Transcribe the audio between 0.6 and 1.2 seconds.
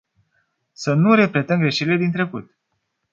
Să nu